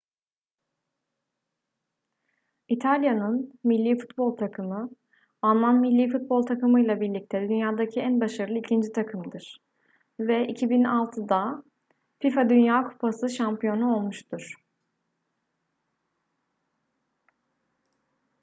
i̇talya'nın 2.67 3.59
milli 3.63 3.97
futbol 3.99 4.37
takımı 4.37 4.89
alman 5.41 5.75
milli 5.79 6.11
futbol 6.11 6.43
takımıyla 6.45 7.01
birlikte 7.01 7.39
dünyadaki 7.41 7.99
en 8.01 8.21
başarılı 8.21 8.57
ikinci 8.57 8.91
takımdır 8.91 9.61
ve 10.19 10.47
2006'da 10.47 11.63
fifa 12.19 12.49
dünya 12.49 12.83
kupası 12.87 13.29
şampiyonu 13.29 13.95
olmuştur 13.95 14.53